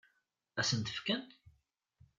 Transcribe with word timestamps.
Ad 0.59 0.65
sen-t-fken? 0.69 1.23